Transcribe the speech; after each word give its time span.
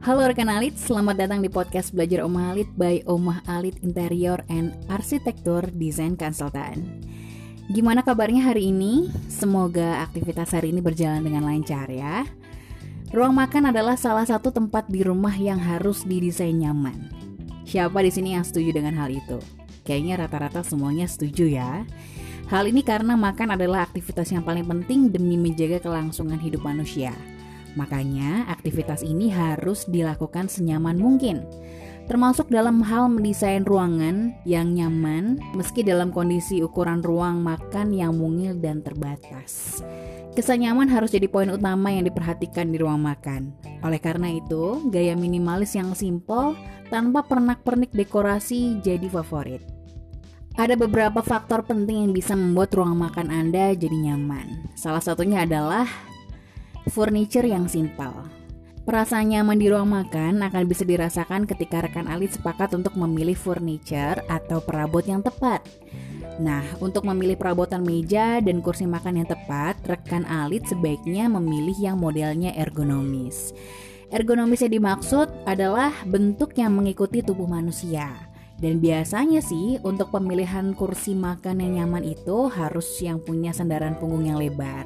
Halo 0.00 0.24
rekan 0.24 0.48
Alit, 0.48 0.80
selamat 0.80 1.12
datang 1.12 1.44
di 1.44 1.52
podcast 1.52 1.92
Belajar 1.92 2.24
Omah 2.24 2.56
Alit 2.56 2.72
by 2.72 3.04
Omah 3.04 3.44
Alit 3.44 3.76
Interior 3.84 4.40
and 4.48 4.72
Arsitektur 4.88 5.68
Desain 5.76 6.16
Consultant. 6.16 6.80
Gimana 7.68 8.00
kabarnya 8.00 8.48
hari 8.48 8.72
ini? 8.72 9.12
Semoga 9.28 10.00
aktivitas 10.00 10.56
hari 10.56 10.72
ini 10.72 10.80
berjalan 10.80 11.20
dengan 11.20 11.44
lancar 11.44 11.84
ya. 11.92 12.24
Ruang 13.12 13.36
makan 13.36 13.76
adalah 13.76 13.92
salah 14.00 14.24
satu 14.24 14.48
tempat 14.48 14.88
di 14.88 15.04
rumah 15.04 15.36
yang 15.36 15.60
harus 15.60 16.08
didesain 16.08 16.56
nyaman. 16.56 17.12
Siapa 17.68 18.00
di 18.00 18.08
sini 18.08 18.32
yang 18.32 18.44
setuju 18.48 18.80
dengan 18.80 18.96
hal 18.96 19.12
itu? 19.12 19.36
Kayaknya 19.84 20.24
rata-rata 20.24 20.64
semuanya 20.64 21.04
setuju 21.12 21.44
ya. 21.44 21.84
Hal 22.48 22.64
ini 22.72 22.80
karena 22.80 23.20
makan 23.20 23.52
adalah 23.52 23.84
aktivitas 23.84 24.32
yang 24.32 24.48
paling 24.48 24.64
penting 24.64 25.12
demi 25.12 25.36
menjaga 25.36 25.76
kelangsungan 25.76 26.40
hidup 26.40 26.64
manusia. 26.64 27.12
Makanya, 27.78 28.50
aktivitas 28.50 29.06
ini 29.06 29.30
harus 29.30 29.86
dilakukan 29.86 30.50
senyaman 30.50 30.98
mungkin, 30.98 31.46
termasuk 32.10 32.50
dalam 32.50 32.82
hal 32.82 33.06
mendesain 33.06 33.62
ruangan 33.62 34.34
yang 34.42 34.74
nyaman, 34.74 35.38
meski 35.54 35.86
dalam 35.86 36.10
kondisi 36.10 36.58
ukuran 36.64 36.98
ruang 37.04 37.38
makan 37.46 37.94
yang 37.94 38.18
mungil 38.18 38.58
dan 38.58 38.82
terbatas. 38.82 39.82
Kesan 40.34 40.62
nyaman 40.62 40.86
harus 40.90 41.10
jadi 41.10 41.26
poin 41.26 41.50
utama 41.50 41.90
yang 41.90 42.06
diperhatikan 42.06 42.70
di 42.70 42.78
ruang 42.78 43.02
makan. 43.02 43.50
Oleh 43.82 43.98
karena 43.98 44.30
itu, 44.30 44.78
gaya 44.90 45.18
minimalis 45.18 45.74
yang 45.74 45.94
simple 45.94 46.54
tanpa 46.90 47.22
pernak-pernik 47.26 47.90
dekorasi 47.94 48.78
jadi 48.82 49.06
favorit. 49.10 49.62
Ada 50.58 50.74
beberapa 50.74 51.22
faktor 51.22 51.62
penting 51.62 52.10
yang 52.10 52.12
bisa 52.14 52.34
membuat 52.34 52.74
ruang 52.74 52.98
makan 52.98 53.30
Anda 53.30 53.70
jadi 53.74 54.10
nyaman. 54.10 54.74
Salah 54.74 55.02
satunya 55.02 55.46
adalah 55.46 55.86
furniture 56.90 57.46
yang 57.46 57.70
simpel. 57.70 58.12
Perasaan 58.84 59.30
nyaman 59.30 59.60
di 59.60 59.70
ruang 59.70 59.86
makan 59.86 60.42
akan 60.42 60.66
bisa 60.66 60.82
dirasakan 60.82 61.46
ketika 61.46 61.86
rekan 61.86 62.10
alit 62.10 62.34
sepakat 62.34 62.74
untuk 62.74 62.98
memilih 62.98 63.38
furniture 63.38 64.18
atau 64.26 64.58
perabot 64.58 65.04
yang 65.04 65.22
tepat. 65.22 65.62
Nah, 66.40 66.64
untuk 66.80 67.04
memilih 67.04 67.36
perabotan 67.36 67.84
meja 67.84 68.40
dan 68.40 68.64
kursi 68.64 68.88
makan 68.88 69.22
yang 69.22 69.28
tepat, 69.28 69.78
rekan 69.84 70.24
alit 70.24 70.64
sebaiknya 70.66 71.28
memilih 71.28 71.76
yang 71.76 71.96
modelnya 72.00 72.56
ergonomis. 72.56 73.52
Ergonomis 74.10 74.64
yang 74.64 74.80
dimaksud 74.80 75.30
adalah 75.46 75.94
bentuk 76.08 76.56
yang 76.58 76.74
mengikuti 76.74 77.22
tubuh 77.22 77.46
manusia. 77.46 78.29
Dan 78.60 78.76
biasanya 78.76 79.40
sih 79.40 79.80
untuk 79.80 80.12
pemilihan 80.12 80.76
kursi 80.76 81.16
makan 81.16 81.64
yang 81.64 81.72
nyaman 81.80 82.04
itu 82.04 82.52
harus 82.52 82.84
yang 83.00 83.16
punya 83.16 83.56
sandaran 83.56 83.96
punggung 83.96 84.28
yang 84.28 84.36
lebar. 84.36 84.84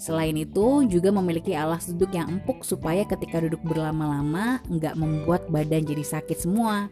Selain 0.00 0.32
itu, 0.32 0.88
juga 0.88 1.12
memiliki 1.12 1.52
alas 1.52 1.84
duduk 1.92 2.16
yang 2.16 2.40
empuk 2.40 2.64
supaya 2.64 3.04
ketika 3.04 3.44
duduk 3.44 3.60
berlama-lama 3.60 4.64
nggak 4.72 4.96
membuat 4.96 5.44
badan 5.52 5.84
jadi 5.84 6.00
sakit 6.00 6.40
semua. 6.40 6.88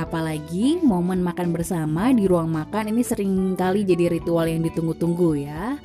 Apalagi 0.00 0.80
momen 0.80 1.20
makan 1.20 1.52
bersama 1.52 2.08
di 2.16 2.24
ruang 2.24 2.48
makan 2.48 2.96
ini 2.96 3.04
sering 3.04 3.52
kali 3.60 3.84
jadi 3.84 4.16
ritual 4.16 4.48
yang 4.48 4.64
ditunggu-tunggu 4.64 5.44
ya. 5.44 5.76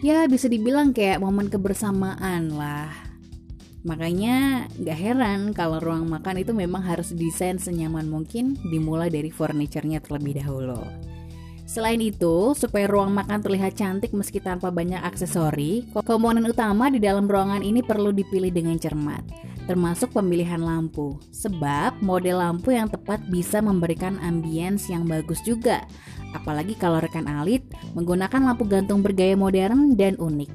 Ya 0.00 0.24
bisa 0.24 0.48
dibilang 0.48 0.96
kayak 0.96 1.20
momen 1.20 1.52
kebersamaan 1.52 2.56
lah. 2.56 3.11
Makanya 3.82 4.70
gak 4.78 4.98
heran 4.98 5.40
kalau 5.50 5.82
ruang 5.82 6.06
makan 6.06 6.38
itu 6.38 6.54
memang 6.54 6.86
harus 6.86 7.10
desain 7.10 7.58
senyaman 7.58 8.06
mungkin 8.06 8.54
dimulai 8.70 9.10
dari 9.10 9.30
furniturnya 9.34 9.98
terlebih 9.98 10.38
dahulu. 10.38 10.82
Selain 11.72 11.98
itu, 12.04 12.52
supaya 12.52 12.84
ruang 12.84 13.16
makan 13.16 13.40
terlihat 13.40 13.80
cantik 13.80 14.12
meski 14.12 14.44
tanpa 14.44 14.68
banyak 14.68 15.00
aksesori, 15.00 15.88
komponen 16.04 16.44
utama 16.44 16.92
di 16.92 17.00
dalam 17.00 17.24
ruangan 17.24 17.64
ini 17.64 17.80
perlu 17.80 18.12
dipilih 18.12 18.52
dengan 18.52 18.76
cermat, 18.76 19.24
termasuk 19.64 20.12
pemilihan 20.12 20.60
lampu. 20.60 21.16
Sebab 21.32 22.04
model 22.04 22.44
lampu 22.44 22.76
yang 22.76 22.92
tepat 22.92 23.24
bisa 23.32 23.64
memberikan 23.64 24.20
ambience 24.20 24.92
yang 24.92 25.08
bagus 25.08 25.40
juga, 25.48 25.80
apalagi 26.36 26.76
kalau 26.76 27.00
rekan 27.00 27.24
alit 27.24 27.64
menggunakan 27.96 28.52
lampu 28.52 28.68
gantung 28.68 29.00
bergaya 29.00 29.32
modern 29.32 29.96
dan 29.96 30.20
unik. 30.20 30.52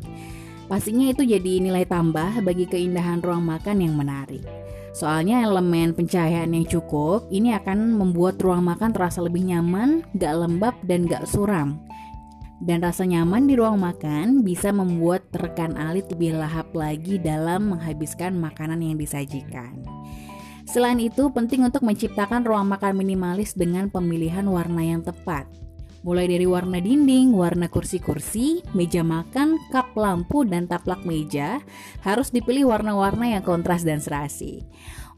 Pastinya 0.68 1.08
itu 1.08 1.24
jadi 1.24 1.64
nilai 1.64 1.88
tambah 1.88 2.44
bagi 2.44 2.68
keindahan 2.68 3.24
ruang 3.24 3.48
makan 3.48 3.80
yang 3.80 3.96
menarik. 3.96 4.44
Soalnya 4.92 5.48
elemen 5.48 5.96
pencahayaan 5.96 6.52
yang 6.52 6.68
cukup 6.68 7.24
ini 7.32 7.56
akan 7.56 7.96
membuat 7.96 8.36
ruang 8.44 8.68
makan 8.68 8.92
terasa 8.92 9.24
lebih 9.24 9.48
nyaman, 9.48 10.04
gak 10.20 10.36
lembab, 10.36 10.76
dan 10.84 11.08
gak 11.08 11.24
suram. 11.24 11.80
Dan 12.60 12.82
rasa 12.82 13.06
nyaman 13.06 13.48
di 13.48 13.54
ruang 13.54 13.78
makan 13.80 14.42
bisa 14.42 14.74
membuat 14.74 15.24
rekan 15.38 15.78
alit 15.78 16.10
lebih 16.10 16.36
lahap 16.36 16.74
lagi 16.74 17.22
dalam 17.22 17.72
menghabiskan 17.72 18.36
makanan 18.36 18.82
yang 18.82 18.98
disajikan. 18.98 19.86
Selain 20.68 21.00
itu, 21.00 21.32
penting 21.32 21.64
untuk 21.64 21.86
menciptakan 21.86 22.44
ruang 22.44 22.68
makan 22.68 22.98
minimalis 22.98 23.56
dengan 23.56 23.88
pemilihan 23.88 24.44
warna 24.44 24.84
yang 24.84 25.00
tepat. 25.06 25.48
Mulai 26.08 26.32
dari 26.32 26.48
warna 26.48 26.80
dinding, 26.80 27.36
warna 27.36 27.68
kursi-kursi, 27.68 28.64
meja 28.72 29.04
makan, 29.04 29.60
kap 29.76 29.92
lampu, 29.92 30.48
dan 30.48 30.64
taplak 30.64 31.04
meja 31.04 31.60
harus 32.00 32.32
dipilih 32.32 32.72
warna-warna 32.72 33.36
yang 33.36 33.44
kontras 33.44 33.84
dan 33.84 34.00
serasi. 34.00 34.64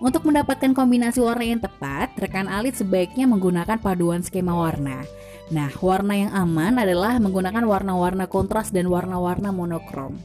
Untuk 0.02 0.26
mendapatkan 0.26 0.74
kombinasi 0.74 1.22
warna 1.22 1.46
yang 1.46 1.62
tepat, 1.62 2.18
rekan 2.18 2.50
alit 2.50 2.74
sebaiknya 2.74 3.30
menggunakan 3.30 3.78
paduan 3.78 4.26
skema 4.26 4.58
warna. 4.58 5.06
Nah, 5.54 5.70
warna 5.78 6.26
yang 6.26 6.34
aman 6.34 6.82
adalah 6.82 7.22
menggunakan 7.22 7.70
warna-warna 7.70 8.26
kontras 8.26 8.74
dan 8.74 8.90
warna-warna 8.90 9.54
monokrom. 9.54 10.18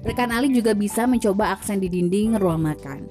Rekan 0.00 0.32
alit 0.32 0.56
juga 0.56 0.72
bisa 0.72 1.04
mencoba 1.04 1.52
aksen 1.52 1.84
di 1.84 1.92
dinding 1.92 2.40
ruang 2.40 2.64
makan. 2.64 3.04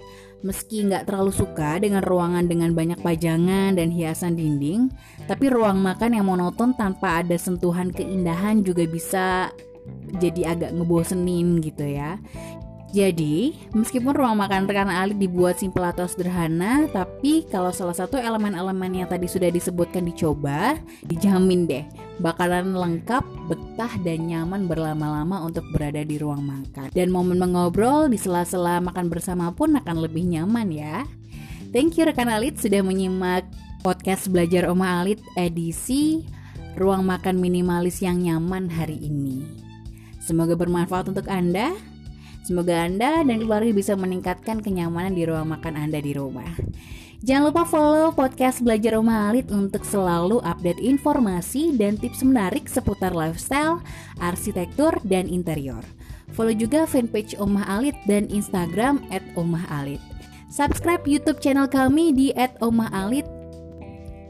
Meski 0.44 0.84
nggak 0.84 1.08
terlalu 1.08 1.32
suka 1.32 1.80
dengan 1.80 2.04
ruangan 2.04 2.44
dengan 2.52 2.76
banyak 2.76 3.00
pajangan 3.00 3.80
dan 3.80 3.88
hiasan 3.90 4.36
dinding, 4.36 4.92
tapi 5.24 5.48
ruang 5.48 5.80
makan 5.80 6.20
yang 6.20 6.28
monoton 6.28 6.76
tanpa 6.76 7.24
ada 7.24 7.40
sentuhan 7.40 7.96
keindahan 7.96 8.60
juga 8.60 8.84
bisa 8.84 9.56
jadi 10.20 10.56
agak 10.56 10.76
ngebosenin 10.76 11.64
gitu 11.64 11.84
ya. 11.88 12.20
Jadi, 12.94 13.58
meskipun 13.74 14.14
ruang 14.14 14.38
makan 14.38 14.70
rekan 14.70 14.86
Alit 14.86 15.18
dibuat 15.18 15.58
simpel 15.58 15.82
atau 15.82 16.06
sederhana, 16.06 16.86
tapi 16.94 17.42
kalau 17.50 17.74
salah 17.74 17.98
satu 17.98 18.22
elemen-elemen 18.22 19.02
yang 19.02 19.10
tadi 19.10 19.26
sudah 19.26 19.50
disebutkan 19.50 20.06
dicoba, 20.06 20.78
dijamin 21.02 21.66
deh 21.66 21.86
bakalan 22.22 22.78
lengkap, 22.78 23.26
betah, 23.50 23.90
dan 24.06 24.30
nyaman 24.30 24.70
berlama-lama 24.70 25.42
untuk 25.42 25.66
berada 25.74 26.06
di 26.06 26.22
ruang 26.22 26.46
makan. 26.46 26.94
Dan 26.94 27.10
momen 27.10 27.42
mengobrol 27.42 28.14
di 28.14 28.22
sela-sela 28.22 28.78
makan 28.78 29.10
bersama 29.10 29.50
pun 29.50 29.74
akan 29.74 29.98
lebih 29.98 30.30
nyaman 30.30 30.70
ya. 30.70 31.02
Thank 31.74 31.98
you 31.98 32.06
rekan 32.06 32.30
Alit 32.30 32.62
sudah 32.62 32.86
menyimak 32.86 33.50
podcast 33.82 34.30
Belajar 34.30 34.70
Oma 34.70 35.02
Alit 35.02 35.18
edisi 35.34 36.22
Ruang 36.78 37.10
Makan 37.10 37.42
Minimalis 37.42 38.06
yang 38.06 38.22
Nyaman 38.22 38.70
hari 38.70 39.02
ini. 39.02 39.42
Semoga 40.22 40.54
bermanfaat 40.54 41.10
untuk 41.10 41.26
Anda. 41.26 41.74
Semoga 42.44 42.84
Anda 42.84 43.24
dan 43.24 43.40
keluarga 43.40 43.72
bisa 43.72 43.96
meningkatkan 43.96 44.60
kenyamanan 44.60 45.16
di 45.16 45.24
ruang 45.24 45.48
makan 45.48 45.80
Anda 45.80 46.04
di 46.04 46.12
rumah. 46.12 46.52
Jangan 47.24 47.56
lupa 47.56 47.64
follow 47.64 48.12
podcast 48.12 48.60
Belajar 48.60 49.00
Rumah 49.00 49.32
Alit 49.32 49.48
untuk 49.48 49.88
selalu 49.88 50.44
update 50.44 50.84
informasi 50.84 51.72
dan 51.72 51.96
tips 51.96 52.20
menarik 52.20 52.68
seputar 52.68 53.16
lifestyle, 53.16 53.80
arsitektur, 54.20 54.92
dan 55.08 55.32
interior. 55.32 55.80
Follow 56.36 56.52
juga 56.52 56.84
fanpage 56.84 57.40
Omah 57.40 57.64
Alit 57.80 57.96
dan 58.12 58.28
Instagram 58.28 59.00
at 59.08 59.24
Omah 59.40 59.64
Alit. 59.72 60.04
Subscribe 60.52 61.08
YouTube 61.08 61.40
channel 61.40 61.72
kami 61.72 62.12
di 62.12 62.36
at 62.36 62.60
Omah 62.60 62.92
Alit. 62.92 63.24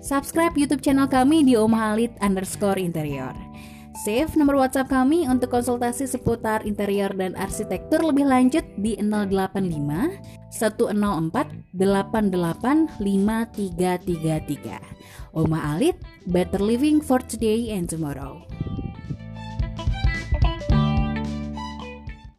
Subscribe 0.05 0.53
YouTube 0.53 0.85
channel 0.85 1.09
kami 1.09 1.41
di 1.41 1.57
Omah 1.57 1.97
Alit 1.97 2.13
underscore 2.21 2.77
interior. 2.77 3.33
Save 3.93 4.33
nomor 4.33 4.57
WhatsApp 4.57 4.89
kami 4.89 5.29
untuk 5.29 5.53
konsultasi 5.53 6.09
seputar 6.09 6.65
interior 6.65 7.13
dan 7.13 7.37
arsitektur 7.37 8.01
lebih 8.01 8.25
lanjut 8.25 8.65
di 8.81 8.97
085 8.97 10.17
104 10.49 11.77
88 11.77 12.89
5333. 12.97 15.37
Oma 15.37 15.77
Alit, 15.77 16.01
better 16.25 16.57
living 16.57 17.05
for 17.05 17.21
today 17.21 17.69
and 17.69 17.85
tomorrow. 17.85 18.41